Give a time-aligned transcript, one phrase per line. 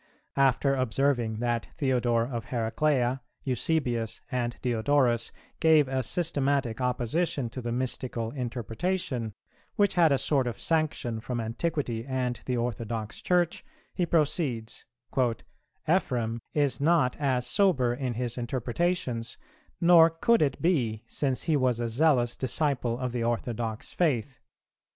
[0.39, 7.71] After observing that Theodore of Heraclea, Eusebius, and Diodorus gave a systematic opposition to the
[7.71, 9.31] mystical interpretation,
[9.75, 14.85] which had a sort of sanction from Antiquity and the orthodox Church, he proceeds;
[15.87, 19.37] "Ephrem is not as sober in his interpretations,
[19.79, 24.39] nor could it be, since he was a zealous disciple of the orthodox faith.